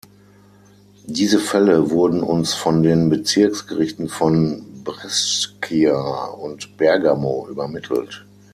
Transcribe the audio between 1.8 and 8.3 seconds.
wurden uns von den Bezirksgerichten von Brescia und Bergamo übermittelt.